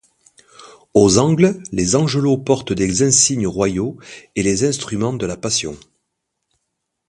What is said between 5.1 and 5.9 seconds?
de la Passion.